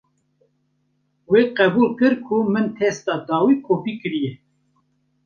[1.31, 4.33] Wê qebûl kir ku min testa dawî kopî kiriye.